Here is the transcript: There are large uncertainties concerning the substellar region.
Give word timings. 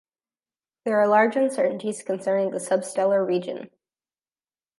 There 0.83 0.97
are 0.99 1.07
large 1.07 1.35
uncertainties 1.35 2.01
concerning 2.01 2.49
the 2.49 2.57
substellar 2.57 3.23
region. 3.23 3.69